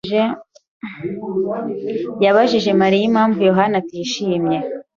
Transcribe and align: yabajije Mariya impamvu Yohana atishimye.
yabajije 2.23 2.71
Mariya 2.81 3.05
impamvu 3.09 3.39
Yohana 3.49 3.75
atishimye. 3.81 4.57